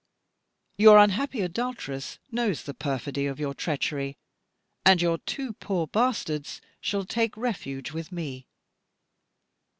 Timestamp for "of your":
3.27-3.53